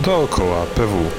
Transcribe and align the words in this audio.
Dookoła 0.00 0.66
PW. 0.66 1.10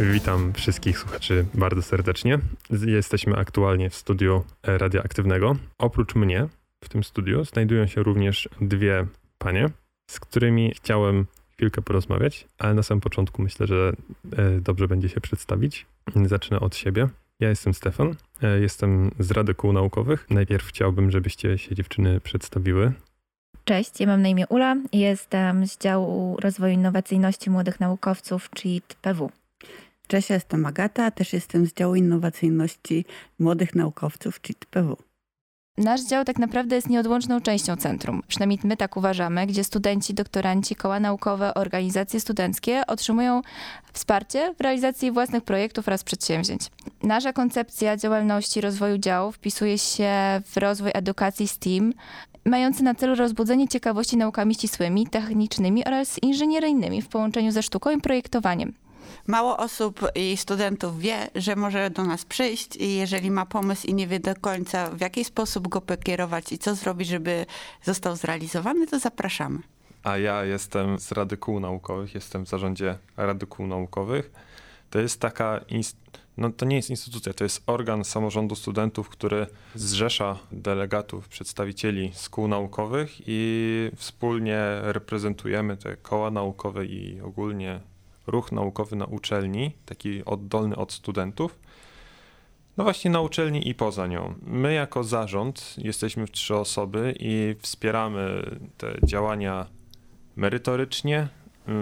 Witam 0.00 0.52
wszystkich 0.52 0.98
słuchaczy 0.98 1.46
bardzo 1.54 1.82
serdecznie. 1.82 2.38
Jesteśmy 2.86 3.36
aktualnie 3.36 3.90
w 3.90 3.94
studiu 3.94 4.44
radioaktywnego. 4.62 5.56
Oprócz 5.78 6.14
mnie 6.14 6.48
w 6.84 6.88
tym 6.88 7.04
studiu 7.04 7.44
znajdują 7.44 7.86
się 7.86 8.02
również 8.02 8.48
dwie 8.60 9.06
panie, 9.38 9.70
z 10.10 10.20
którymi 10.20 10.72
chciałem 10.76 11.26
chwilkę 11.52 11.82
porozmawiać, 11.82 12.46
ale 12.58 12.74
na 12.74 12.82
samym 12.82 13.00
początku 13.00 13.42
myślę, 13.42 13.66
że 13.66 13.92
e, 14.36 14.60
dobrze 14.60 14.88
będzie 14.88 15.08
się 15.08 15.20
przedstawić. 15.20 15.86
Zacznę 16.26 16.60
od 16.60 16.76
siebie. 16.76 17.08
Ja 17.40 17.48
jestem 17.48 17.74
Stefan, 17.74 18.14
e, 18.42 18.60
jestem 18.60 19.10
z 19.18 19.30
Rady 19.30 19.54
Kół 19.54 19.72
Naukowych. 19.72 20.26
Najpierw 20.30 20.66
chciałbym, 20.66 21.10
żebyście 21.10 21.58
się 21.58 21.74
dziewczyny 21.74 22.20
przedstawiły. 22.20 22.92
Cześć, 23.64 24.00
ja 24.00 24.06
mam 24.06 24.22
na 24.22 24.28
imię 24.28 24.46
Ula, 24.48 24.76
jestem 24.92 25.66
z 25.66 25.78
działu 25.78 26.36
rozwoju 26.40 26.74
innowacyjności 26.74 27.50
młodych 27.50 27.80
naukowców, 27.80 28.50
czyli 28.50 28.82
PW. 29.02 29.30
Cześć, 30.06 30.30
jestem 30.30 30.66
Agata, 30.66 31.10
też 31.10 31.32
jestem 31.32 31.66
z 31.66 31.74
działu 31.74 31.94
innowacyjności 31.94 33.04
młodych 33.38 33.74
naukowców, 33.74 34.40
czyli 34.40 34.56
PW. 34.70 34.96
Nasz 35.78 36.04
dział 36.04 36.24
tak 36.24 36.38
naprawdę 36.38 36.76
jest 36.76 36.88
nieodłączną 36.88 37.40
częścią 37.40 37.76
centrum. 37.76 38.22
Przynajmniej 38.28 38.58
my 38.64 38.76
tak 38.76 38.96
uważamy, 38.96 39.46
gdzie 39.46 39.64
studenci, 39.64 40.14
doktoranci, 40.14 40.76
koła 40.76 41.00
naukowe, 41.00 41.54
organizacje 41.54 42.20
studenckie 42.20 42.82
otrzymują 42.86 43.42
wsparcie 43.92 44.54
w 44.58 44.60
realizacji 44.60 45.12
własnych 45.12 45.44
projektów 45.44 45.88
oraz 45.88 46.04
przedsięwzięć. 46.04 46.62
Nasza 47.02 47.32
koncepcja 47.32 47.96
działalności 47.96 48.60
rozwoju 48.60 48.98
działu 48.98 49.32
wpisuje 49.32 49.78
się 49.78 50.12
w 50.44 50.56
rozwój 50.56 50.90
edukacji 50.94 51.48
STEAM, 51.48 51.92
mający 52.44 52.82
na 52.82 52.94
celu 52.94 53.14
rozbudzenie 53.14 53.68
ciekawości 53.68 54.16
naukami 54.16 54.54
ścisłymi, 54.54 55.06
technicznymi 55.06 55.84
oraz 55.84 56.22
inżynieryjnymi 56.22 57.02
w 57.02 57.08
połączeniu 57.08 57.52
ze 57.52 57.62
sztuką 57.62 57.90
i 57.90 58.00
projektowaniem. 58.00 58.85
Mało 59.26 59.56
osób 59.56 60.00
i 60.14 60.36
studentów 60.36 61.00
wie, 61.00 61.28
że 61.34 61.56
może 61.56 61.90
do 61.90 62.04
nas 62.04 62.24
przyjść 62.24 62.76
i 62.76 62.96
jeżeli 62.96 63.30
ma 63.30 63.46
pomysł 63.46 63.86
i 63.86 63.94
nie 63.94 64.06
wie 64.06 64.20
do 64.20 64.34
końca 64.34 64.90
w 64.90 65.00
jaki 65.00 65.24
sposób 65.24 65.68
go 65.68 65.80
pokierować 65.80 66.52
i 66.52 66.58
co 66.58 66.74
zrobić, 66.74 67.08
żeby 67.08 67.46
został 67.84 68.16
zrealizowany, 68.16 68.86
to 68.86 68.98
zapraszamy. 68.98 69.58
A 70.02 70.18
ja 70.18 70.44
jestem 70.44 70.98
z 70.98 71.12
Rady 71.12 71.36
Kół 71.36 71.60
Naukowych, 71.60 72.14
jestem 72.14 72.46
w 72.46 72.48
zarządzie 72.48 72.98
Rady 73.16 73.46
Kół 73.46 73.66
Naukowych. 73.66 74.30
To 74.90 74.98
jest 74.98 75.20
taka, 75.20 75.60
no 76.36 76.50
to 76.50 76.66
nie 76.66 76.76
jest 76.76 76.90
instytucja, 76.90 77.32
to 77.34 77.44
jest 77.44 77.62
organ 77.66 78.04
samorządu 78.04 78.54
studentów, 78.54 79.08
który 79.08 79.46
zrzesza 79.74 80.38
delegatów, 80.52 81.28
przedstawicieli 81.28 82.10
z 82.14 82.28
kół 82.28 82.48
naukowych 82.48 83.10
i 83.26 83.90
wspólnie 83.96 84.58
reprezentujemy 84.82 85.76
te 85.76 85.96
koła 85.96 86.30
naukowe 86.30 86.86
i 86.86 87.20
ogólnie 87.20 87.80
ruch 88.26 88.52
naukowy 88.52 88.96
na 88.96 89.04
uczelni, 89.04 89.72
taki 89.86 90.24
oddolny 90.24 90.76
od 90.76 90.92
studentów. 90.92 91.58
No 92.76 92.84
właśnie 92.84 93.10
na 93.10 93.20
uczelni 93.20 93.68
i 93.68 93.74
poza 93.74 94.06
nią. 94.06 94.34
My 94.42 94.74
jako 94.74 95.04
zarząd 95.04 95.74
jesteśmy 95.78 96.26
w 96.26 96.30
trzy 96.30 96.56
osoby 96.56 97.14
i 97.20 97.56
wspieramy 97.60 98.50
te 98.78 98.94
działania 99.02 99.66
merytorycznie. 100.36 101.28
Y, 101.68 101.72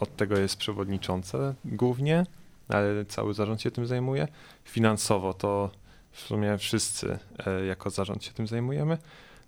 od 0.00 0.16
tego 0.16 0.38
jest 0.38 0.56
przewodniczące 0.56 1.54
głównie, 1.64 2.26
ale 2.68 3.04
cały 3.04 3.34
zarząd 3.34 3.62
się 3.62 3.70
tym 3.70 3.86
zajmuje. 3.86 4.28
Finansowo 4.64 5.34
to 5.34 5.70
w 6.10 6.20
sumie 6.20 6.58
wszyscy 6.58 7.18
e, 7.46 7.64
jako 7.66 7.90
zarząd 7.90 8.24
się 8.24 8.32
tym 8.32 8.46
zajmujemy. 8.46 8.98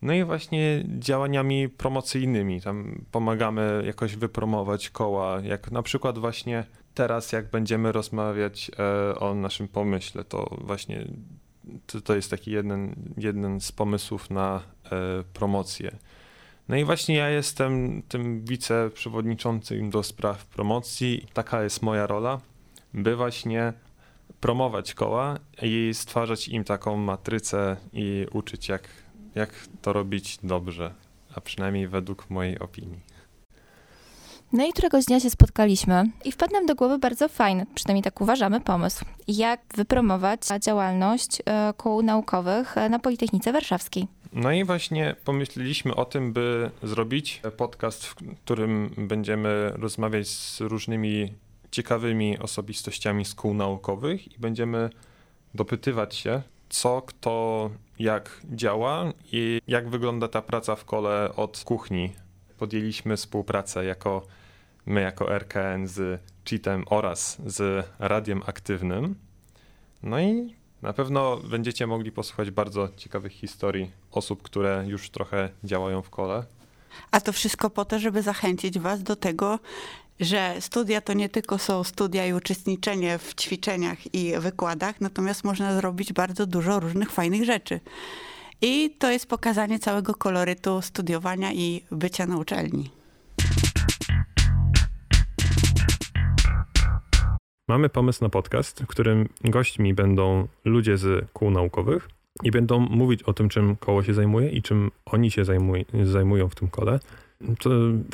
No 0.02 0.12
i 0.12 0.24
właśnie 0.24 0.84
działaniami 0.98 1.68
promocyjnymi. 1.68 2.60
Tam 2.60 3.04
pomagamy 3.10 3.82
jakoś 3.86 4.16
wypromować 4.16 4.90
koła, 4.90 5.40
jak 5.40 5.70
na 5.70 5.82
przykład 5.82 6.18
właśnie 6.18 6.64
teraz, 6.94 7.32
jak 7.32 7.50
będziemy 7.50 7.92
rozmawiać 7.92 8.70
e, 8.78 9.18
o 9.18 9.34
naszym 9.34 9.68
pomyśle, 9.68 10.24
to 10.24 10.56
właśnie 10.60 11.06
to, 12.04 12.14
jest 12.14 12.30
taki 12.30 12.50
jeden, 12.50 12.94
jeden 13.16 13.60
z 13.60 13.72
pomysłów 13.72 14.30
na 14.30 14.62
e, 14.84 14.90
promocję. 15.32 15.96
No 16.68 16.76
i 16.76 16.84
właśnie 16.84 17.16
ja 17.16 17.28
jestem 17.28 18.02
tym 18.08 18.44
wiceprzewodniczącym 18.44 19.90
do 19.90 20.02
spraw 20.02 20.46
promocji. 20.46 21.26
Taka 21.32 21.62
jest 21.62 21.82
moja 21.82 22.06
rola, 22.06 22.40
by 22.94 23.16
właśnie 23.16 23.72
promować 24.40 24.94
koła 24.94 25.38
i 25.62 25.90
stwarzać 25.94 26.48
im 26.48 26.64
taką 26.64 26.96
matrycę 26.96 27.76
i 27.92 28.26
uczyć, 28.32 28.68
jak 28.68 28.88
jak 29.34 29.50
to 29.82 29.92
robić 29.92 30.38
dobrze, 30.42 30.94
a 31.34 31.40
przynajmniej 31.40 31.88
według 31.88 32.30
mojej 32.30 32.58
opinii. 32.58 33.00
No 34.52 34.66
i 34.66 34.72
któregoś 34.72 35.04
dnia 35.04 35.20
się 35.20 35.30
spotkaliśmy 35.30 36.04
i 36.24 36.32
wpadł 36.32 36.52
nam 36.52 36.66
do 36.66 36.74
głowy 36.74 36.98
bardzo 36.98 37.28
fajny, 37.28 37.66
przynajmniej 37.74 38.02
tak 38.02 38.20
uważamy, 38.20 38.60
pomysł, 38.60 39.04
jak 39.28 39.60
wypromować 39.76 40.40
działalność 40.60 41.42
e, 41.44 41.72
kół 41.76 42.02
naukowych 42.02 42.74
na 42.90 42.98
Politechnice 42.98 43.52
Warszawskiej. 43.52 44.06
No 44.32 44.52
i 44.52 44.64
właśnie 44.64 45.16
pomyśleliśmy 45.24 45.94
o 45.94 46.04
tym, 46.04 46.32
by 46.32 46.70
zrobić 46.82 47.42
podcast, 47.56 48.06
w 48.06 48.14
którym 48.14 48.94
będziemy 48.98 49.72
rozmawiać 49.74 50.28
z 50.28 50.60
różnymi 50.60 51.32
ciekawymi 51.70 52.38
osobistościami 52.38 53.24
z 53.24 53.34
kół 53.34 53.54
naukowych 53.54 54.32
i 54.32 54.38
będziemy 54.38 54.90
dopytywać 55.54 56.14
się, 56.14 56.42
co 56.68 57.02
kto 57.02 57.70
jak 58.02 58.40
działa 58.50 59.12
i 59.32 59.60
jak 59.68 59.88
wygląda 59.88 60.28
ta 60.28 60.42
praca 60.42 60.76
w 60.76 60.84
kole 60.84 61.32
od 61.36 61.62
kuchni. 61.64 62.12
Podjęliśmy 62.58 63.16
współpracę 63.16 63.84
jako 63.84 64.26
my 64.86 65.00
jako 65.00 65.32
RKN 65.32 65.86
z 65.86 66.22
Cheatem 66.48 66.84
oraz 66.86 67.38
z 67.46 67.86
Radiem 67.98 68.42
Aktywnym. 68.46 69.14
No 70.02 70.20
i 70.20 70.54
na 70.82 70.92
pewno 70.92 71.36
będziecie 71.36 71.86
mogli 71.86 72.12
posłuchać 72.12 72.50
bardzo 72.50 72.88
ciekawych 72.96 73.32
historii 73.32 73.90
osób, 74.10 74.42
które 74.42 74.84
już 74.86 75.10
trochę 75.10 75.48
działają 75.64 76.02
w 76.02 76.10
kole. 76.10 76.44
A 77.10 77.20
to 77.20 77.32
wszystko 77.32 77.70
po 77.70 77.84
to, 77.84 77.98
żeby 77.98 78.22
zachęcić 78.22 78.78
Was 78.78 79.02
do 79.02 79.16
tego, 79.16 79.58
że 80.20 80.56
studia 80.60 81.00
to 81.00 81.12
nie 81.12 81.28
tylko 81.28 81.58
są 81.58 81.84
studia 81.84 82.26
i 82.26 82.32
uczestniczenie 82.32 83.18
w 83.18 83.34
ćwiczeniach 83.34 84.14
i 84.14 84.32
wykładach, 84.38 85.00
natomiast 85.00 85.44
można 85.44 85.76
zrobić 85.76 86.12
bardzo 86.12 86.46
dużo 86.46 86.80
różnych 86.80 87.10
fajnych 87.10 87.44
rzeczy. 87.44 87.80
I 88.60 88.90
to 88.98 89.10
jest 89.10 89.26
pokazanie 89.26 89.78
całego 89.78 90.14
kolorytu 90.14 90.82
studiowania 90.82 91.52
i 91.52 91.84
bycia 91.90 92.26
na 92.26 92.36
uczelni. 92.36 92.90
Mamy 97.68 97.88
pomysł 97.88 98.24
na 98.24 98.28
podcast, 98.28 98.82
w 98.82 98.86
którym 98.86 99.28
gośćmi 99.44 99.94
będą 99.94 100.48
ludzie 100.64 100.96
z 100.96 101.30
kół 101.32 101.50
naukowych 101.50 102.08
i 102.42 102.50
będą 102.50 102.78
mówić 102.78 103.22
o 103.22 103.32
tym, 103.32 103.48
czym 103.48 103.76
koło 103.76 104.02
się 104.02 104.14
zajmuje 104.14 104.48
i 104.48 104.62
czym 104.62 104.90
oni 105.06 105.30
się 105.30 105.44
zajmuj, 105.44 105.86
zajmują 106.04 106.48
w 106.48 106.54
tym 106.54 106.68
kole 106.68 107.00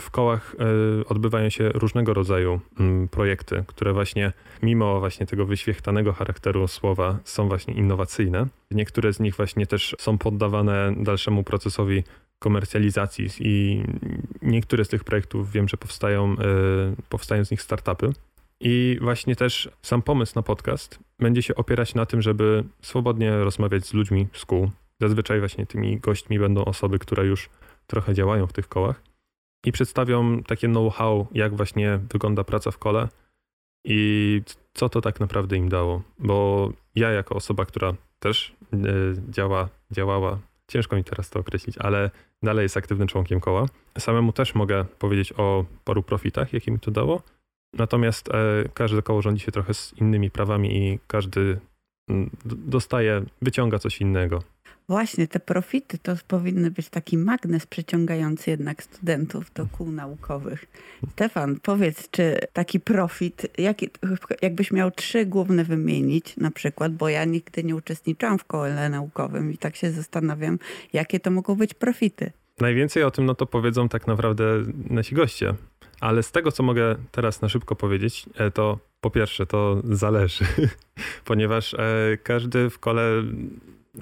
w 0.01 0.11
kołach 0.11 0.57
e, 0.59 1.05
odbywają 1.05 1.51
się 1.51 1.69
różnego 1.69 2.15
rodzaju 2.15 2.61
mm, 2.81 3.09
projekty, 3.09 3.65
które 3.67 3.93
właśnie 3.93 4.33
mimo 4.63 5.01
właśnie 5.01 5.27
tego 5.27 5.47
wyświechtanego 5.47 6.13
charakteru 6.13 6.69
słowa 6.69 7.19
są 7.25 7.49
właśnie 7.49 7.75
innowacyjne. 7.75 8.47
Niektóre 8.71 9.13
z 9.13 9.21
nich 9.21 9.35
właśnie 9.35 9.67
też 9.67 9.97
są 9.99 10.19
poddawane 10.19 10.95
dalszemu 10.97 11.45
procesowi 11.45 12.05
komercjalizacji 12.39 13.29
i 13.41 13.83
niektóre 14.43 14.85
z 14.85 14.89
tych 14.89 15.05
projektów 15.05 15.53
wiem, 15.53 15.69
że 15.69 15.77
powstają, 15.77 16.33
e, 16.33 16.37
powstają 17.09 17.45
z 17.45 17.51
nich 17.51 17.63
startupy. 17.63 18.13
I 18.61 18.99
właśnie 19.01 19.37
też 19.37 19.71
sam 19.83 20.03
pomysł 20.03 20.33
na 20.37 20.43
podcast 20.43 20.99
będzie 21.19 21.43
się 21.43 21.55
opierać 21.55 21.95
na 21.95 22.07
tym, 22.07 22.23
żeby 22.23 22.65
swobodnie 22.83 23.39
rozmawiać 23.39 23.87
z 23.87 23.95
ludźmi 23.95 24.27
z 24.33 24.45
kół. 24.45 24.71
Zazwyczaj 25.01 25.39
właśnie 25.39 25.67
tymi 25.67 25.99
gośćmi 25.99 26.39
będą 26.39 26.65
osoby, 26.65 26.99
które 26.99 27.27
już 27.27 27.51
trochę 27.87 28.15
działają 28.15 28.47
w 28.47 28.53
tych 28.53 28.69
kołach 28.69 29.03
i 29.65 29.73
przedstawią 29.73 30.43
takie 30.43 30.69
know-how, 30.69 31.27
jak 31.33 31.57
właśnie 31.57 32.01
wygląda 32.13 32.45
praca 32.45 32.71
w 32.71 32.79
kole 32.79 33.09
i 33.85 34.43
co 34.75 34.89
to 34.89 35.01
tak 35.01 35.21
naprawdę 35.21 35.57
im 35.57 35.69
dało. 35.69 36.03
Bo 36.19 36.71
ja, 36.95 37.11
jako 37.11 37.35
osoba, 37.35 37.65
która 37.65 37.95
też 38.19 38.57
e, 38.73 38.79
działa, 39.29 39.69
działała, 39.91 40.39
ciężko 40.69 40.97
mi 40.97 41.05
teraz 41.05 41.31
to 41.31 41.41
określić, 41.41 41.79
ale 41.79 42.11
dalej 42.43 42.63
jest 42.63 42.77
aktywnym 42.77 43.09
członkiem 43.09 43.41
koła, 43.41 43.67
samemu 43.99 44.33
też 44.33 44.55
mogę 44.55 44.85
powiedzieć 44.99 45.33
o 45.37 45.65
paru 45.85 46.03
profitach, 46.03 46.53
jakie 46.53 46.71
mi 46.71 46.81
to 46.81 46.91
dało. 46.91 47.23
Natomiast 47.75 48.29
e, 48.29 48.69
każde 48.75 49.03
koło 49.03 49.23
rządzi 49.23 49.45
się 49.45 49.53
trochę 49.53 49.75
z 49.75 49.95
innymi 50.01 50.31
prawami 50.31 50.77
i 50.77 50.99
każdy 51.07 51.61
dostaje, 52.45 53.23
wyciąga 53.43 53.79
coś 53.79 54.01
innego. 54.01 54.43
Właśnie, 54.89 55.29
te 55.29 55.41
profity 55.41 55.99
to 55.99 56.13
powinny 56.29 56.71
być 56.71 56.89
taki 56.89 57.19
magnes 57.19 57.67
przyciągający 57.67 58.51
jednak 58.51 58.83
studentów 58.83 59.53
do 59.55 59.67
kół 59.67 59.93
naukowych. 59.93 60.67
Stefan, 61.13 61.61
powiedz, 61.63 62.11
czy 62.11 62.39
taki 62.53 62.81
profit, 62.81 63.47
jaki, 63.59 63.91
jakbyś 64.43 64.73
miał 64.73 64.91
trzy 64.91 65.27
główne 65.27 65.65
wymienić 65.65 66.37
na 66.37 66.51
przykład, 66.51 66.95
bo 66.95 67.09
ja 67.09 67.25
nigdy 67.25 67.65
nie 67.65 67.77
uczestniczyłam 67.77 68.39
w 68.39 68.45
kole 68.45 68.89
naukowym 68.89 69.53
i 69.53 69.59
tak 69.59 69.77
się 69.77 69.91
zastanawiam, 69.91 70.59
jakie 70.93 71.21
to 71.21 71.31
mogą 71.31 71.55
być 71.55 71.75
profity. 71.75 72.33
Najwięcej 72.61 73.03
o 73.03 73.11
tym 73.11 73.27
no 73.27 73.35
to 73.35 73.47
powiedzą 73.47 73.89
tak 73.89 74.07
naprawdę 74.07 74.45
nasi 74.91 75.15
goście. 75.15 75.55
Ale 76.01 76.23
z 76.23 76.33
tego, 76.33 76.53
co 76.53 76.63
mogę 76.63 76.97
teraz 77.11 77.43
na 77.43 77.49
szybko 77.49 77.77
powiedzieć, 77.77 78.27
e, 78.35 78.51
to 78.51 78.79
po 79.01 79.11
pierwsze 79.11 79.47
to 79.47 79.77
zależy, 79.85 80.45
ponieważ 81.25 81.75
e, 81.75 81.79
każdy 82.23 82.71
w 82.71 82.79
kole 82.79 83.23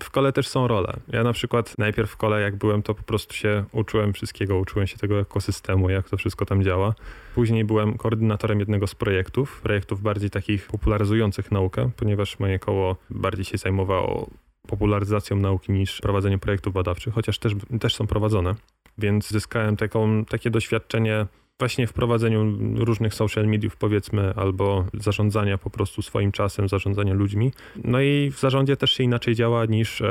w 0.01 0.11
kole 0.11 0.33
też 0.33 0.49
są 0.49 0.69
role. 0.69 0.97
Ja 1.09 1.23
na 1.23 1.33
przykład 1.33 1.79
najpierw 1.79 2.11
w 2.11 2.17
kole, 2.17 2.41
jak 2.41 2.57
byłem, 2.57 2.83
to 2.83 2.95
po 2.95 3.03
prostu 3.03 3.35
się 3.35 3.65
uczyłem 3.73 4.13
wszystkiego, 4.13 4.59
uczyłem 4.59 4.87
się 4.87 4.99
tego 4.99 5.21
ekosystemu, 5.21 5.91
jak 5.91 6.09
to 6.09 6.17
wszystko 6.17 6.47
tam 6.47 6.63
działa. 6.63 6.95
Później 7.35 7.65
byłem 7.65 7.99
koordynatorem 7.99 8.61
jednego 8.61 8.87
z 8.87 8.95
projektów, 8.95 9.61
projektów 9.61 10.03
bardziej 10.03 10.31
takich 10.31 10.67
popularyzujących 10.67 11.53
naukę, 11.53 11.91
ponieważ 11.97 12.39
moje 12.39 12.59
koło 12.59 12.97
bardziej 13.11 13.45
się 13.45 13.59
zajmowało 13.59 14.31
popularyzacją 14.69 15.37
nauki 15.37 15.73
niż 15.73 16.01
prowadzeniem 16.01 16.41
projektów 16.41 16.73
badawczych, 16.73 17.15
chociaż 17.15 17.39
też, 17.39 17.53
też 17.81 17.95
są 17.95 18.07
prowadzone. 18.07 18.55
Więc 18.99 19.31
zyskałem 19.31 19.77
taką, 19.77 20.25
takie 20.25 20.51
doświadczenie 20.51 21.27
właśnie 21.58 21.87
w 21.87 21.93
prowadzeniu 21.93 22.58
różnych 22.85 23.14
social 23.14 23.47
mediów, 23.47 23.76
powiedzmy, 23.76 24.35
albo 24.37 24.85
zarządzania 24.94 25.58
po 25.58 25.70
prostu 25.70 26.03
swoim 26.03 26.32
czasem, 26.32 26.69
zarządzania 26.69 27.14
ludźmi. 27.14 27.53
No 27.85 28.00
i 28.00 28.31
w 28.31 28.41
zarządzie 28.41 28.76
też 28.76 28.93
się 28.93 29.05
inaczej 29.05 29.35
działa 29.35 29.67
niż 29.67 30.00
e, 30.00 30.08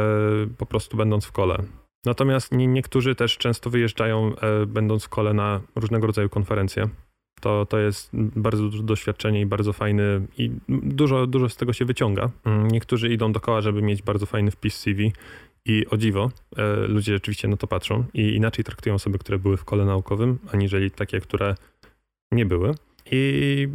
po 0.57 0.65
prostu 0.65 0.97
będąc 0.97 1.25
w 1.25 1.31
kole. 1.31 1.63
Natomiast 2.05 2.51
nie, 2.51 2.67
niektórzy 2.67 3.15
też 3.15 3.37
często 3.37 3.69
wyjeżdżają, 3.69 4.35
e, 4.35 4.65
będąc 4.65 5.03
w 5.03 5.09
kole 5.09 5.33
na 5.33 5.61
różnego 5.75 6.07
rodzaju 6.07 6.29
konferencje. 6.29 6.89
To, 7.41 7.65
to 7.65 7.77
jest 7.77 8.09
bardzo 8.13 8.63
duże 8.63 8.83
doświadczenie 8.83 9.41
i 9.41 9.45
bardzo 9.45 9.73
fajny, 9.73 10.27
i 10.37 10.51
dużo, 10.69 11.27
dużo 11.27 11.49
z 11.49 11.55
tego 11.55 11.73
się 11.73 11.85
wyciąga. 11.85 12.29
Mm, 12.45 12.67
niektórzy 12.67 13.09
idą 13.09 13.31
do 13.31 13.39
koła, 13.39 13.61
żeby 13.61 13.81
mieć 13.81 14.01
bardzo 14.01 14.25
fajny 14.25 14.51
wpis 14.51 14.75
CV 14.75 15.11
i 15.65 15.85
o 15.89 15.97
dziwo, 15.97 16.31
e, 16.57 16.75
ludzie 16.87 17.13
rzeczywiście 17.13 17.47
na 17.47 17.57
to 17.57 17.67
patrzą 17.67 18.03
i 18.13 18.35
inaczej 18.35 18.65
traktują 18.65 18.95
osoby, 18.95 19.19
które 19.19 19.39
były 19.39 19.57
w 19.57 19.65
kole 19.65 19.85
naukowym, 19.85 20.39
aniżeli 20.53 20.91
takie, 20.91 21.21
które 21.21 21.55
nie 22.31 22.45
były. 22.45 22.75
I 23.11 23.67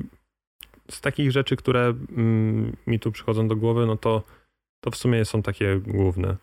z 0.91 1.01
takich 1.01 1.33
rzeczy, 1.33 1.57
które 1.57 1.95
mm, 2.17 2.77
mi 2.87 3.01
tu 3.01 3.12
przychodzą 3.12 3.49
do 3.49 3.57
głowy, 3.57 3.87
no 3.87 3.97
to, 3.97 4.23
to 4.81 4.91
w 4.91 4.97
sumie 4.97 5.25
są 5.25 5.43
takie 5.43 5.81
główne. 5.87 6.37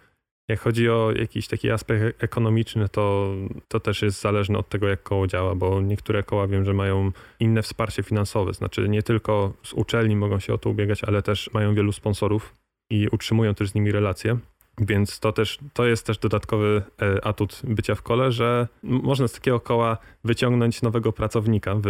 Jak 0.50 0.60
chodzi 0.60 0.90
o 0.90 1.12
jakiś 1.16 1.48
taki 1.48 1.72
aspekt 1.72 2.24
ekonomiczny, 2.24 2.90
to, 2.90 3.34
to 3.68 3.80
też 3.80 4.02
jest 4.02 4.22
zależne 4.22 4.58
od 4.58 4.70
tego, 4.70 4.88
jak 4.88 5.04
koło 5.04 5.28
działa, 5.28 5.56
bo 5.56 5.82
niektóre 5.82 6.24
koła 6.24 6.48
wiem, 6.48 6.66
że 6.66 6.74
mają 6.74 7.12
inne 7.40 7.62
wsparcie 7.62 8.04
finansowe. 8.04 8.54
Znaczy 8.54 8.90
nie 8.90 9.04
tylko 9.04 9.54
z 9.64 9.74
uczelni 9.74 10.16
mogą 10.16 10.40
się 10.40 10.54
o 10.54 10.58
to 10.58 10.70
ubiegać, 10.70 11.04
ale 11.04 11.22
też 11.22 11.50
mają 11.54 11.76
wielu 11.76 11.92
sponsorów 11.92 12.56
i 12.92 13.08
utrzymują 13.08 13.56
też 13.56 13.70
z 13.70 13.76
nimi 13.76 13.92
relacje. 13.92 14.38
Więc 14.80 15.20
to 15.20 15.32
też 15.32 15.60
to 15.74 15.86
jest 15.86 16.06
też 16.06 16.18
dodatkowy 16.18 16.82
e, 17.02 17.26
atut 17.26 17.62
bycia 17.64 17.96
w 17.96 18.02
kole, 18.02 18.32
że 18.32 18.68
można 18.84 19.28
z 19.28 19.34
takiego 19.34 19.60
koła 19.60 19.98
wyciągnąć 20.24 20.82
nowego 20.82 21.14
pracownika 21.14 21.76
w, 21.76 21.88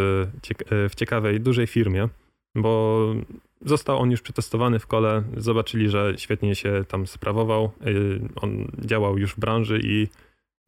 e, 0.72 0.90
w 0.90 0.96
ciekawej, 0.96 1.40
dużej 1.40 1.68
firmie, 1.68 2.10
bo 2.56 3.06
został 3.66 4.00
on 4.00 4.12
już 4.12 4.22
przetestowany 4.22 4.80
w 4.80 4.88
kole, 4.88 5.24
zobaczyli, 5.38 5.90
że 5.90 6.14
świetnie 6.18 6.56
się 6.56 6.84
tam 6.88 7.08
sprawował, 7.08 7.64
e, 7.64 7.70
on 8.36 8.72
działał 8.80 9.18
już 9.18 9.34
w 9.34 9.40
branży 9.40 9.80
i 9.84 10.08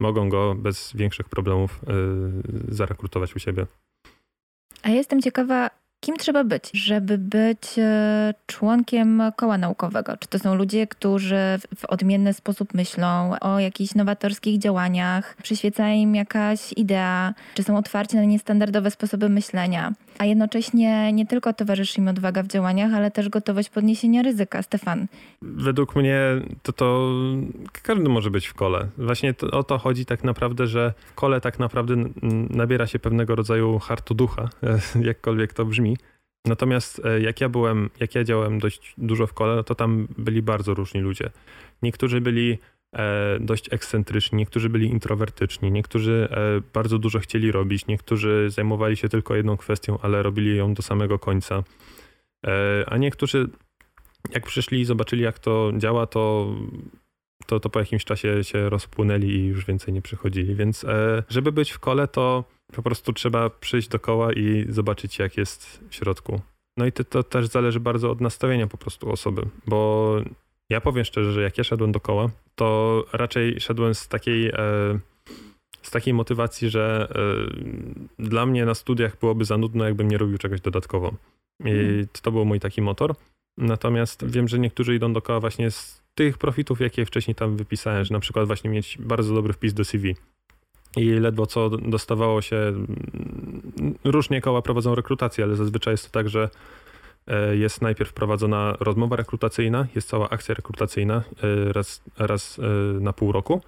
mogą 0.00 0.28
go 0.28 0.54
bez 0.54 0.92
większych 0.94 1.28
problemów 1.28 1.80
zarekrutować 2.68 3.36
u 3.36 3.38
siebie. 3.38 3.66
A 4.82 4.88
jestem 4.88 5.22
ciekawa, 5.22 5.70
Kim 6.00 6.16
trzeba 6.16 6.44
być, 6.44 6.70
żeby 6.74 7.18
być 7.18 7.78
e, 7.78 8.34
członkiem 8.46 9.22
koła 9.36 9.58
naukowego? 9.58 10.16
Czy 10.16 10.28
to 10.28 10.38
są 10.38 10.54
ludzie, 10.54 10.86
którzy 10.86 11.36
w 11.76 11.84
odmienny 11.84 12.32
sposób 12.32 12.74
myślą 12.74 13.34
o 13.40 13.58
jakichś 13.58 13.94
nowatorskich 13.94 14.58
działaniach, 14.58 15.36
przyświeca 15.42 15.88
im 15.88 16.14
jakaś 16.14 16.72
idea, 16.76 17.34
czy 17.54 17.62
są 17.62 17.76
otwarci 17.76 18.16
na 18.16 18.24
niestandardowe 18.24 18.90
sposoby 18.90 19.28
myślenia, 19.28 19.92
a 20.18 20.24
jednocześnie 20.24 21.12
nie 21.12 21.26
tylko 21.26 21.52
towarzyszy 21.52 22.00
im 22.00 22.08
odwaga 22.08 22.42
w 22.42 22.46
działaniach, 22.46 22.94
ale 22.94 23.10
też 23.10 23.28
gotowość 23.28 23.68
podniesienia 23.68 24.22
ryzyka. 24.22 24.62
Stefan. 24.62 25.06
Według 25.42 25.96
mnie 25.96 26.20
to, 26.62 26.72
to 26.72 27.10
każdy 27.82 28.08
może 28.08 28.30
być 28.30 28.46
w 28.46 28.54
kole. 28.54 28.86
Właśnie 28.98 29.34
to, 29.34 29.50
o 29.50 29.62
to 29.62 29.78
chodzi 29.78 30.06
tak 30.06 30.24
naprawdę, 30.24 30.66
że 30.66 30.92
w 31.06 31.14
kole 31.14 31.40
tak 31.40 31.58
naprawdę 31.58 31.94
nabiera 32.50 32.86
się 32.86 32.98
pewnego 32.98 33.34
rodzaju 33.34 33.78
hartu 33.78 34.14
ducha, 34.14 34.48
jakkolwiek 35.10 35.52
to 35.52 35.64
brzmi 35.64 35.89
Natomiast 36.46 37.04
e, 37.04 37.20
jak 37.20 37.40
ja 37.40 37.48
byłem, 37.48 37.90
jak 38.00 38.14
ja 38.14 38.24
działałem 38.24 38.58
dość 38.58 38.94
dużo 38.98 39.26
w 39.26 39.32
kole, 39.32 39.56
no 39.56 39.64
to 39.64 39.74
tam 39.74 40.08
byli 40.18 40.42
bardzo 40.42 40.74
różni 40.74 41.00
ludzie. 41.00 41.30
Niektórzy 41.82 42.20
byli 42.20 42.58
e, 42.96 43.38
dość 43.40 43.72
ekscentryczni, 43.72 44.38
niektórzy 44.38 44.68
byli 44.68 44.86
introwertyczni, 44.86 45.72
niektórzy 45.72 46.28
e, 46.30 46.60
bardzo 46.72 46.98
dużo 46.98 47.18
chcieli 47.18 47.52
robić, 47.52 47.86
niektórzy 47.86 48.46
zajmowali 48.50 48.96
się 48.96 49.08
tylko 49.08 49.34
jedną 49.34 49.56
kwestią, 49.56 49.98
ale 50.02 50.22
robili 50.22 50.56
ją 50.56 50.74
do 50.74 50.82
samego 50.82 51.18
końca. 51.18 51.62
A 52.86 52.96
niektórzy, 52.96 53.48
jak 54.30 54.46
przyszli 54.46 54.80
i 54.80 54.84
zobaczyli, 54.84 55.22
jak 55.22 55.38
to 55.38 55.72
działa, 55.76 56.06
to 56.06 56.54
to, 57.46 57.60
to 57.60 57.70
po 57.70 57.78
jakimś 57.78 58.04
czasie 58.04 58.44
się 58.44 58.68
rozpłynęli 58.68 59.28
i 59.28 59.46
już 59.46 59.64
więcej 59.64 59.94
nie 59.94 60.02
przychodzili. 60.02 60.54
Więc 60.54 60.86
żeby 61.28 61.52
być 61.52 61.70
w 61.70 61.78
kole, 61.78 62.08
to 62.08 62.44
po 62.72 62.82
prostu 62.82 63.12
trzeba 63.12 63.50
przyjść 63.50 63.88
do 63.88 63.98
koła 63.98 64.32
i 64.32 64.66
zobaczyć, 64.68 65.18
jak 65.18 65.36
jest 65.36 65.80
w 65.90 65.94
środku. 65.94 66.40
No 66.76 66.86
i 66.86 66.92
to, 66.92 67.04
to 67.04 67.22
też 67.22 67.46
zależy 67.46 67.80
bardzo 67.80 68.10
od 68.10 68.20
nastawienia 68.20 68.66
po 68.66 68.78
prostu 68.78 69.10
osoby, 69.10 69.42
bo 69.66 70.16
ja 70.70 70.80
powiem 70.80 71.04
szczerze, 71.04 71.32
że 71.32 71.42
jak 71.42 71.58
ja 71.58 71.64
szedłem 71.64 71.92
do 71.92 72.00
koła, 72.00 72.30
to 72.54 73.04
raczej 73.12 73.60
szedłem 73.60 73.94
z 73.94 74.08
takiej, 74.08 74.48
e, 74.48 74.52
z 75.82 75.90
takiej 75.90 76.14
motywacji, 76.14 76.70
że 76.70 77.08
e, 78.18 78.24
dla 78.24 78.46
mnie 78.46 78.64
na 78.64 78.74
studiach 78.74 79.18
byłoby 79.18 79.44
za 79.44 79.58
nudno, 79.58 79.84
jakbym 79.84 80.08
nie 80.08 80.18
robił 80.18 80.38
czegoś 80.38 80.60
dodatkowo. 80.60 81.14
I 81.64 81.70
mhm. 81.70 82.06
to 82.22 82.32
był 82.32 82.44
mój 82.44 82.60
taki 82.60 82.82
motor. 82.82 83.14
Natomiast 83.58 84.30
wiem, 84.30 84.48
że 84.48 84.58
niektórzy 84.58 84.94
idą 84.94 85.12
do 85.12 85.22
koła 85.22 85.40
właśnie 85.40 85.70
z 85.70 86.02
tych 86.14 86.38
profitów, 86.38 86.80
jakie 86.80 87.06
wcześniej 87.06 87.34
tam 87.34 87.56
wypisałem, 87.56 88.04
że 88.04 88.14
na 88.14 88.20
przykład 88.20 88.46
właśnie 88.46 88.70
mieć 88.70 88.98
bardzo 88.98 89.34
dobry 89.34 89.52
wpis 89.52 89.74
do 89.74 89.84
CV 89.84 90.16
i 90.96 91.10
ledwo 91.10 91.46
co 91.46 91.70
dostawało 91.70 92.42
się. 92.42 92.56
Mm, 92.56 93.94
różnie 94.04 94.40
koła 94.40 94.62
prowadzą 94.62 94.94
rekrutację, 94.94 95.44
ale 95.44 95.56
zazwyczaj 95.56 95.94
jest 95.94 96.04
to 96.04 96.10
tak, 96.10 96.28
że 96.28 96.48
e, 97.26 97.56
jest 97.56 97.82
najpierw 97.82 98.12
prowadzona 98.12 98.76
rozmowa 98.80 99.16
rekrutacyjna, 99.16 99.86
jest 99.94 100.08
cała 100.08 100.30
akcja 100.30 100.54
rekrutacyjna 100.54 101.22
e, 101.42 101.72
raz, 101.72 102.02
raz 102.18 102.58
e, 102.58 102.62
na 103.00 103.12
pół 103.12 103.32
roku. 103.32 103.60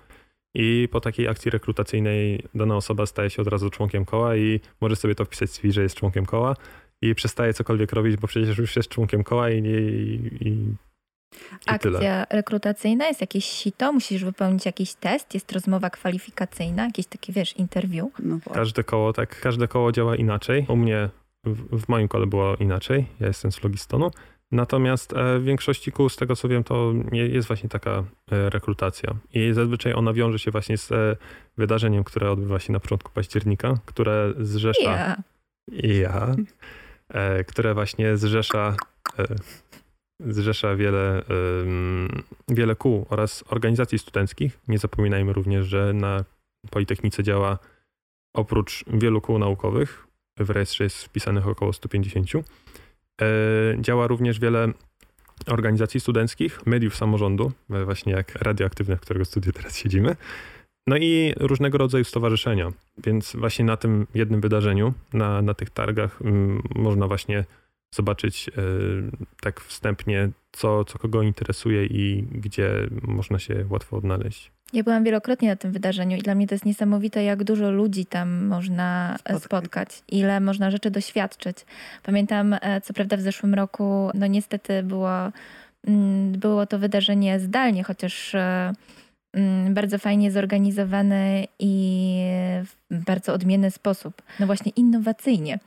I 0.54 0.88
po 0.92 1.00
takiej 1.00 1.28
akcji 1.28 1.50
rekrutacyjnej 1.50 2.44
dana 2.54 2.76
osoba 2.76 3.06
staje 3.06 3.30
się 3.30 3.42
od 3.42 3.48
razu 3.48 3.70
członkiem 3.70 4.04
koła 4.04 4.36
i 4.36 4.60
może 4.80 4.96
sobie 4.96 5.14
to 5.14 5.24
wpisać 5.24 5.50
w 5.50 5.52
CV, 5.52 5.72
że 5.72 5.82
jest 5.82 5.96
członkiem 5.96 6.26
koła 6.26 6.56
i 7.02 7.14
przestaje 7.14 7.54
cokolwiek 7.54 7.92
robić, 7.92 8.16
bo 8.16 8.28
przecież 8.28 8.58
już 8.58 8.76
jest 8.76 8.88
członkiem 8.88 9.24
koła 9.24 9.50
i, 9.50 9.58
i, 9.58 10.48
i 10.48 10.74
Akcja 11.66 11.78
tyle. 11.78 12.26
rekrutacyjna, 12.30 13.06
jest 13.06 13.20
jakieś 13.20 13.44
sito, 13.44 13.92
musisz 13.92 14.24
wypełnić 14.24 14.66
jakiś 14.66 14.94
test, 14.94 15.34
jest 15.34 15.52
rozmowa 15.52 15.90
kwalifikacyjna, 15.90 16.84
jakieś 16.84 17.06
takie, 17.06 17.32
wiesz, 17.32 17.56
interview. 17.56 18.10
No 18.18 18.38
każde 18.54 18.84
koło, 18.84 19.12
tak, 19.12 19.40
każde 19.40 19.68
koło 19.68 19.92
działa 19.92 20.16
inaczej. 20.16 20.66
U 20.68 20.76
mnie, 20.76 21.08
w, 21.44 21.82
w 21.84 21.88
moim 21.88 22.08
kole 22.08 22.26
było 22.26 22.56
inaczej, 22.56 23.06
ja 23.20 23.26
jestem 23.26 23.52
z 23.52 23.62
Logistonu. 23.62 24.10
Natomiast 24.52 25.12
e, 25.12 25.38
w 25.38 25.44
większości 25.44 25.92
kół, 25.92 26.08
z 26.08 26.16
tego 26.16 26.36
co 26.36 26.48
wiem, 26.48 26.64
to 26.64 26.92
jest 27.12 27.48
właśnie 27.48 27.68
taka 27.68 27.90
e, 27.90 28.50
rekrutacja. 28.50 29.14
I 29.34 29.52
zazwyczaj 29.52 29.92
ona 29.94 30.12
wiąże 30.12 30.38
się 30.38 30.50
właśnie 30.50 30.78
z 30.78 30.92
e, 30.92 31.16
wydarzeniem, 31.56 32.04
które 32.04 32.30
odbywa 32.30 32.58
się 32.58 32.72
na 32.72 32.80
początku 32.80 33.10
października, 33.14 33.78
które 33.84 34.32
zrzesza. 34.38 34.82
Ja. 34.82 35.16
Ja. 35.82 36.34
Które 37.46 37.74
właśnie 37.74 38.16
zrzesza 38.16 38.76
zrzesza 40.26 40.76
wiele, 40.76 41.22
wiele 42.48 42.76
kół 42.76 43.06
oraz 43.10 43.44
organizacji 43.48 43.98
studenckich. 43.98 44.58
Nie 44.68 44.78
zapominajmy 44.78 45.32
również, 45.32 45.66
że 45.66 45.92
na 45.92 46.24
Politechnice 46.70 47.22
działa 47.22 47.58
oprócz 48.34 48.84
wielu 48.86 49.20
kół 49.20 49.38
naukowych, 49.38 50.06
w 50.38 50.50
rejestrze 50.50 50.84
jest 50.84 51.04
wpisanych 51.04 51.48
około 51.48 51.72
150, 51.72 52.30
e, 52.34 52.42
działa 53.80 54.06
również 54.06 54.40
wiele 54.40 54.68
organizacji 55.46 56.00
studenckich, 56.00 56.66
mediów 56.66 56.96
samorządu, 56.96 57.52
e, 57.70 57.84
właśnie 57.84 58.12
jak 58.12 58.34
radioaktywne, 58.34 58.96
w 58.96 59.00
którego 59.00 59.24
studiu 59.24 59.52
teraz 59.52 59.76
siedzimy, 59.76 60.16
no 60.86 60.96
i 60.96 61.32
różnego 61.36 61.78
rodzaju 61.78 62.04
stowarzyszenia. 62.04 62.72
Więc 63.04 63.36
właśnie 63.36 63.64
na 63.64 63.76
tym 63.76 64.06
jednym 64.14 64.40
wydarzeniu, 64.40 64.94
na, 65.12 65.42
na 65.42 65.54
tych 65.54 65.70
targach, 65.70 66.18
można 66.74 67.08
właśnie 67.08 67.44
zobaczyć 67.92 68.48
e, 68.48 68.52
tak 69.40 69.60
wstępnie, 69.60 70.30
co, 70.52 70.84
co 70.84 70.98
kogo 70.98 71.22
interesuje 71.22 71.86
i 71.86 72.22
gdzie 72.32 72.70
można 73.02 73.38
się 73.38 73.66
łatwo 73.70 73.96
odnaleźć. 73.96 74.50
Ja 74.72 74.82
byłam 74.82 75.04
wielokrotnie 75.04 75.48
na 75.48 75.56
tym 75.56 75.72
wydarzeniu 75.72 76.16
i 76.16 76.22
dla 76.22 76.34
mnie 76.34 76.46
to 76.46 76.54
jest 76.54 76.64
niesamowite, 76.64 77.24
jak 77.24 77.44
dużo 77.44 77.70
ludzi 77.70 78.06
tam 78.06 78.46
można 78.46 79.16
spotkać, 79.18 79.42
spotkać 79.42 80.02
ile 80.08 80.40
można 80.40 80.70
rzeczy 80.70 80.90
doświadczyć. 80.90 81.56
Pamiętam, 82.02 82.56
e, 82.60 82.80
co 82.80 82.94
prawda 82.94 83.16
w 83.16 83.20
zeszłym 83.20 83.54
roku, 83.54 84.10
no 84.14 84.26
niestety 84.26 84.82
było, 84.82 85.32
mm, 85.86 86.32
było 86.32 86.66
to 86.66 86.78
wydarzenie 86.78 87.40
zdalnie, 87.40 87.84
chociaż 87.84 88.34
e, 88.34 88.72
bardzo 89.70 89.98
fajnie 89.98 90.30
zorganizowany 90.30 91.46
i 91.58 92.24
w 92.90 93.04
bardzo 93.04 93.32
odmienny 93.32 93.70
sposób. 93.70 94.22
No 94.40 94.46
właśnie 94.46 94.72
innowacyjnie. 94.76 95.58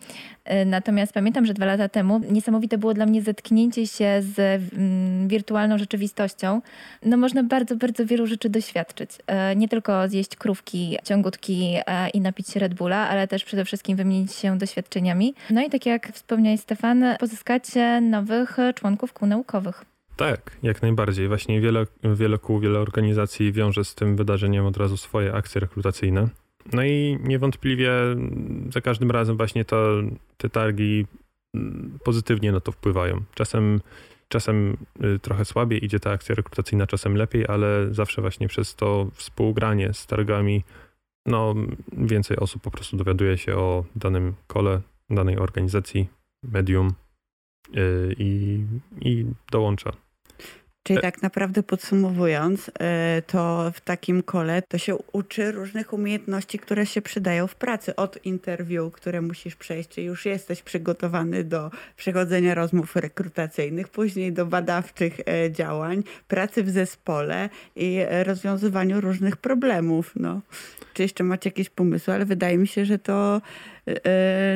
Y, 0.61 0.65
natomiast 0.65 1.13
pamiętam, 1.13 1.45
że 1.45 1.53
dwa 1.53 1.65
lata 1.65 1.89
temu 1.89 2.21
niesamowite 2.31 2.77
było 2.77 2.93
dla 2.93 3.05
mnie 3.05 3.21
zetknięcie 3.21 3.87
się 3.87 4.21
z 4.21 4.39
mm, 4.73 5.27
wirtualną 5.27 5.77
rzeczywistością. 5.77 6.61
No 7.05 7.17
można 7.17 7.43
bardzo, 7.43 7.75
bardzo 7.75 8.05
wielu 8.05 8.27
rzeczy 8.27 8.49
doświadczyć. 8.49 9.11
Y, 9.51 9.55
nie 9.55 9.67
tylko 9.67 10.09
zjeść 10.09 10.35
krówki, 10.35 10.97
ciągutki 11.03 11.75
y, 11.77 12.09
i 12.09 12.21
napić 12.21 12.49
się 12.49 12.59
Red 12.59 12.73
Bulla, 12.73 13.09
ale 13.09 13.27
też 13.27 13.43
przede 13.43 13.65
wszystkim 13.65 13.97
wymienić 13.97 14.33
się 14.33 14.57
doświadczeniami. 14.57 15.33
No 15.49 15.65
i 15.65 15.69
tak 15.69 15.85
jak 15.85 16.11
wspomniałeś 16.11 16.59
Stefan, 16.59 17.05
pozyskać 17.19 17.63
nowych 18.01 18.57
członków 18.75 19.13
kół 19.13 19.27
naukowych. 19.27 19.94
Tak, 20.15 20.57
jak 20.63 20.81
najbardziej. 20.81 21.27
Właśnie 21.27 21.61
wiele, 21.61 21.85
wiele 22.03 22.37
kół, 22.37 22.59
wiele 22.59 22.79
organizacji 22.79 23.51
wiąże 23.51 23.85
z 23.85 23.95
tym 23.95 24.15
wydarzeniem 24.15 24.65
od 24.65 24.77
razu 24.77 24.97
swoje 24.97 25.33
akcje 25.33 25.61
rekrutacyjne. 25.61 26.29
No 26.73 26.83
i 26.83 27.17
niewątpliwie 27.23 27.91
za 28.69 28.81
każdym 28.81 29.11
razem 29.11 29.37
właśnie 29.37 29.65
to, 29.65 30.01
te 30.37 30.49
targi 30.49 31.05
mm, 31.55 31.99
pozytywnie 32.03 32.51
na 32.51 32.59
to 32.59 32.71
wpływają. 32.71 33.23
Czasem, 33.33 33.81
czasem 34.27 34.77
y, 35.03 35.19
trochę 35.19 35.45
słabiej 35.45 35.85
idzie 35.85 35.99
ta 35.99 36.11
akcja 36.11 36.35
rekrutacyjna, 36.35 36.87
czasem 36.87 37.15
lepiej, 37.15 37.45
ale 37.47 37.87
zawsze 37.91 38.21
właśnie 38.21 38.47
przez 38.47 38.75
to 38.75 39.07
współgranie 39.13 39.93
z 39.93 40.07
targami 40.07 40.63
no, 41.25 41.55
więcej 41.97 42.37
osób 42.37 42.61
po 42.61 42.71
prostu 42.71 42.97
dowiaduje 42.97 43.37
się 43.37 43.55
o 43.55 43.85
danym 43.95 44.33
kole, 44.47 44.81
danej 45.09 45.37
organizacji, 45.37 46.09
medium 46.43 46.93
yy, 47.73 48.15
i, 48.17 48.59
i 49.01 49.25
dołącza. 49.51 50.04
Czyli 50.87 51.01
tak 51.01 51.21
naprawdę 51.21 51.63
podsumowując, 51.63 52.71
e, 52.79 53.21
to 53.27 53.71
w 53.73 53.81
takim 53.81 54.23
kole 54.23 54.61
to 54.61 54.77
się 54.77 54.95
uczy 54.95 55.51
różnych 55.51 55.93
umiejętności, 55.93 56.59
które 56.59 56.85
się 56.85 57.01
przydają 57.01 57.47
w 57.47 57.55
pracy. 57.55 57.95
Od 57.95 58.25
interwiu, 58.25 58.91
które 58.91 59.21
musisz 59.21 59.55
przejść, 59.55 59.89
czy 59.89 60.01
już 60.01 60.25
jesteś 60.25 60.61
przygotowany 60.61 61.43
do 61.43 61.71
przechodzenia 61.97 62.55
rozmów 62.55 62.95
rekrutacyjnych, 62.95 63.87
później 63.87 64.33
do 64.33 64.45
badawczych 64.45 65.19
e, 65.19 65.51
działań, 65.51 66.03
pracy 66.27 66.63
w 66.63 66.69
zespole 66.69 67.49
i 67.75 67.99
rozwiązywaniu 68.23 69.01
różnych 69.01 69.37
problemów. 69.37 70.11
No. 70.15 70.41
Czy 70.93 71.01
jeszcze 71.01 71.23
macie 71.23 71.49
jakieś 71.49 71.69
pomysły, 71.69 72.13
ale 72.13 72.25
wydaje 72.25 72.57
mi 72.57 72.67
się, 72.67 72.85
że 72.85 72.99
to, 72.99 73.41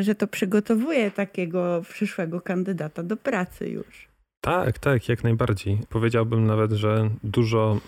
że 0.02 0.16
to 0.16 0.28
przygotowuje 0.28 1.12
takiego 1.12 1.82
przyszłego 1.90 2.42
kandydata 2.42 3.04
do 3.04 3.18
pracy 3.18 3.70
już. 3.70 4.09
Tak, 4.42 4.80
tak, 4.80 5.10
jak 5.10 5.24
najbardziej. 5.24 5.80
Powiedziałbym 5.90 6.46
nawet, 6.46 6.72
że 6.72 7.10
dużo, 7.24 7.80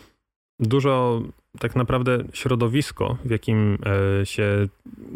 dużo 0.60 1.22
tak 1.60 1.76
naprawdę 1.76 2.24
środowisko, 2.34 3.18
w 3.26 3.30
jakim 3.30 3.78
e, 4.22 4.26
się 4.26 4.68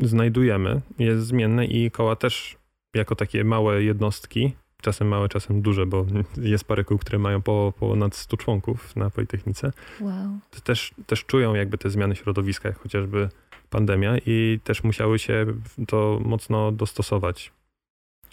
znajdujemy, 0.01 0.81
jest 0.99 1.27
zmienne 1.27 1.65
i 1.65 1.91
koła 1.91 2.15
też 2.15 2.57
jako 2.95 3.15
takie 3.15 3.43
małe 3.43 3.83
jednostki, 3.83 4.53
czasem 4.81 5.07
małe, 5.07 5.29
czasem 5.29 5.61
duże, 5.61 5.85
bo 5.85 6.05
jest 6.37 6.65
parę 6.65 6.83
kół, 6.83 6.97
które 6.97 7.19
mają 7.19 7.41
po, 7.41 7.73
ponad 7.79 8.15
100 8.15 8.37
członków 8.37 8.95
na 8.95 9.09
Politechnice. 9.09 9.71
Wow. 10.01 10.39
Też, 10.63 10.93
też 11.07 11.25
czują 11.25 11.55
jakby 11.55 11.77
te 11.77 11.89
zmiany 11.89 12.15
środowiska, 12.15 12.69
jak 12.69 12.79
chociażby 12.79 13.29
pandemia 13.69 14.17
i 14.25 14.59
też 14.63 14.83
musiały 14.83 15.19
się 15.19 15.45
to 15.87 16.19
mocno 16.25 16.71
dostosować. 16.71 17.51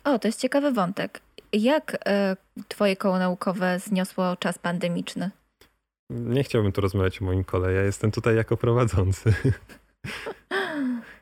O, 0.05 0.19
to 0.19 0.29
jest 0.29 0.41
ciekawy 0.41 0.73
wątek. 0.73 1.21
Jak 1.53 1.99
e, 2.07 2.37
twoje 2.69 2.97
koło 2.97 3.19
naukowe 3.19 3.79
zniosło 3.79 4.37
czas 4.37 4.59
pandemiczny? 4.59 5.31
Nie 6.11 6.45
chciałbym 6.45 6.73
tu 6.73 6.81
rozmawiać 6.81 7.23
o 7.23 7.25
moim 7.25 7.45
kole. 7.45 7.73
Ja 7.73 7.83
jestem 7.83 8.11
tutaj 8.11 8.37
jako 8.37 8.57
prowadzący. 8.57 9.35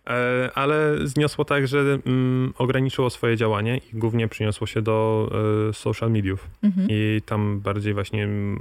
E, 0.07 0.51
ale 0.55 0.97
zniosło 1.05 1.45
tak, 1.45 1.69
że 1.69 1.99
mm, 2.07 2.55
ograniczyło 2.59 3.11
swoje 3.11 3.37
działanie 3.37 3.79
i 3.79 3.99
głównie 3.99 4.29
przyniosło 4.29 4.67
się 4.67 4.83
do 4.83 5.31
e, 5.69 5.73
social 5.73 6.11
mediów. 6.11 6.51
Mhm. 6.63 6.87
I 6.91 7.21
tam 7.27 7.61
bardziej 7.61 7.95
właśnie 7.95 8.25
mm, 8.25 8.59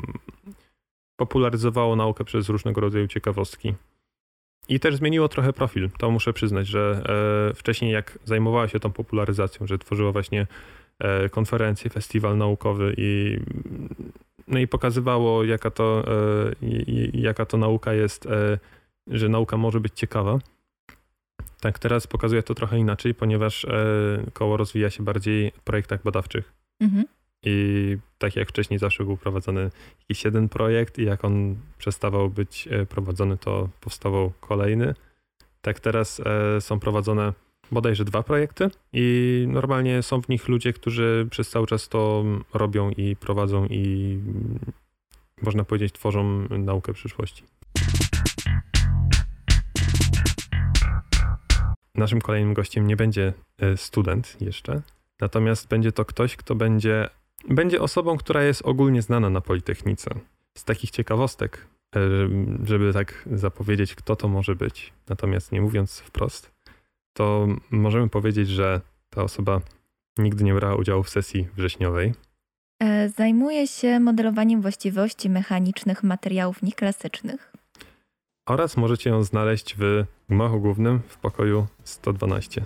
popularyzowało 1.15 1.95
naukę 1.95 2.23
przez 2.23 2.49
różnego 2.49 2.81
rodzaju 2.81 3.07
ciekawostki. 3.07 3.73
I 4.69 4.79
też 4.79 4.95
zmieniło 4.95 5.27
trochę 5.27 5.53
profil. 5.53 5.89
To 5.97 6.11
muszę 6.11 6.33
przyznać, 6.33 6.67
że 6.67 7.03
wcześniej 7.55 7.91
jak 7.91 8.19
zajmowała 8.25 8.67
się 8.67 8.79
tą 8.79 8.91
popularyzacją, 8.91 9.67
że 9.67 9.77
tworzyła 9.77 10.11
właśnie 10.11 10.47
konferencje, 11.31 11.89
festiwal 11.89 12.37
naukowy 12.37 12.93
i, 12.97 13.39
no 14.47 14.59
i 14.59 14.67
pokazywało, 14.67 15.43
jaka 15.43 15.71
to, 15.71 16.03
e, 16.07 16.67
jaka 17.13 17.45
to 17.45 17.57
nauka 17.57 17.93
jest, 17.93 18.25
e, 18.25 18.59
że 19.07 19.29
nauka 19.29 19.57
może 19.57 19.79
być 19.79 19.93
ciekawa. 19.95 20.39
Tak, 21.61 21.79
teraz 21.79 22.07
pokazuje 22.07 22.43
to 22.43 22.55
trochę 22.55 22.77
inaczej, 22.77 23.13
ponieważ 23.13 23.65
koło 24.33 24.57
rozwija 24.57 24.89
się 24.89 25.03
bardziej 25.03 25.51
w 25.51 25.61
projektach 25.61 26.03
badawczych. 26.03 26.53
Mhm. 26.79 27.05
I 27.43 27.97
tak 28.17 28.35
jak 28.35 28.49
wcześniej 28.49 28.79
zawsze 28.79 29.03
był 29.03 29.17
prowadzony 29.17 29.69
jakiś 29.99 30.25
jeden 30.25 30.49
projekt 30.49 30.99
i 30.99 31.05
jak 31.05 31.25
on 31.25 31.55
przestawał 31.77 32.29
być 32.29 32.69
prowadzony, 32.89 33.37
to 33.37 33.69
powstawał 33.81 34.31
kolejny. 34.39 34.95
Tak 35.61 35.79
teraz 35.79 36.21
są 36.59 36.79
prowadzone 36.79 37.33
bodajże 37.71 38.05
dwa 38.05 38.23
projekty 38.23 38.69
i 38.93 39.45
normalnie 39.47 40.03
są 40.03 40.21
w 40.21 40.29
nich 40.29 40.47
ludzie, 40.47 40.73
którzy 40.73 41.27
przez 41.31 41.49
cały 41.49 41.67
czas 41.67 41.89
to 41.89 42.23
robią 42.53 42.89
i 42.89 43.15
prowadzą 43.15 43.65
i 43.65 44.19
można 45.41 45.63
powiedzieć 45.63 45.93
tworzą 45.93 46.47
naukę 46.49 46.93
przyszłości. 46.93 47.43
Naszym 51.95 52.21
kolejnym 52.21 52.53
gościem 52.53 52.87
nie 52.87 52.95
będzie 52.95 53.33
e, 53.57 53.77
student 53.77 54.37
jeszcze, 54.41 54.81
natomiast 55.21 55.67
będzie 55.67 55.91
to 55.91 56.05
ktoś, 56.05 56.35
kto 56.35 56.55
będzie, 56.55 57.09
będzie 57.49 57.81
osobą, 57.81 58.17
która 58.17 58.43
jest 58.43 58.61
ogólnie 58.61 59.01
znana 59.01 59.29
na 59.29 59.41
Politechnice. 59.41 60.09
Z 60.57 60.63
takich 60.63 60.91
ciekawostek, 60.91 61.67
e, 61.95 61.99
żeby 62.63 62.93
tak 62.93 63.29
zapowiedzieć, 63.31 63.95
kto 63.95 64.15
to 64.15 64.27
może 64.27 64.55
być, 64.55 64.93
natomiast 65.09 65.51
nie 65.51 65.61
mówiąc 65.61 65.99
wprost, 65.99 66.51
to 67.19 67.47
możemy 67.71 68.09
powiedzieć, 68.09 68.49
że 68.49 68.81
ta 69.09 69.23
osoba 69.23 69.61
nigdy 70.17 70.43
nie 70.43 70.53
brała 70.53 70.75
udziału 70.75 71.03
w 71.03 71.09
sesji 71.09 71.47
wrześniowej. 71.55 72.13
E, 72.79 73.09
zajmuje 73.09 73.67
się 73.67 73.99
modelowaniem 73.99 74.61
właściwości 74.61 75.29
mechanicznych 75.29 76.03
materiałów 76.03 76.61
nieklasycznych. 76.61 77.53
Oraz 78.47 78.77
możecie 78.77 79.09
ją 79.09 79.23
znaleźć 79.23 79.75
w 79.79 80.05
gmachu 80.29 80.59
głównym 80.59 80.99
w 81.07 81.17
pokoju 81.17 81.67
112. 81.83 82.65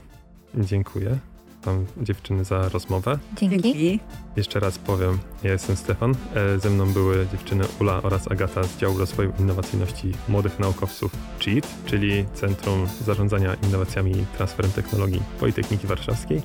Dziękuję 0.56 1.20
wam 1.66 1.86
dziewczyny 2.02 2.44
za 2.44 2.70
rozmowę. 2.70 3.20
Dzięki. 3.38 4.00
Jeszcze 4.36 4.60
raz 4.60 4.78
powiem, 4.78 5.20
ja 5.44 5.52
jestem 5.52 5.76
Stefan. 5.76 6.16
E, 6.36 6.60
ze 6.60 6.70
mną 6.70 6.94
były 6.94 7.28
dziewczyny 7.32 7.64
Ula 7.82 8.02
oraz 8.02 8.32
Agata 8.32 8.64
z 8.64 8.78
działu 8.78 8.98
rozwoju 8.98 9.34
innowacyjności 9.40 10.12
młodych 10.28 10.60
naukowców 10.60 11.12
CHEAT, 11.40 11.68
czyli 11.86 12.26
Centrum 12.34 12.88
Zarządzania 13.06 13.56
Innowacjami 13.64 14.12
i 14.12 14.26
Transferem 14.38 14.72
Technologii 14.72 15.22
Politechniki 15.40 15.88
Warszawskiej. 15.88 16.42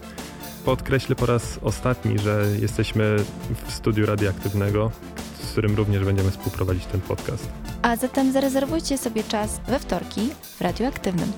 Podkreślę 0.64 1.16
po 1.16 1.26
raz 1.26 1.58
ostatni, 1.62 2.18
że 2.18 2.46
jesteśmy 2.60 3.16
w 3.66 3.72
studiu 3.72 4.06
radioaktywnego, 4.06 4.90
z 5.42 5.52
którym 5.52 5.76
również 5.76 6.04
będziemy 6.04 6.30
współprowadzić 6.30 6.86
ten 6.86 7.00
podcast. 7.00 7.48
A 7.82 7.96
zatem 7.96 8.32
zarezerwujcie 8.32 8.98
sobie 8.98 9.24
czas 9.24 9.60
we 9.68 9.78
wtorki 9.78 10.30
w 10.42 10.60
radioaktywnym. 10.60 11.32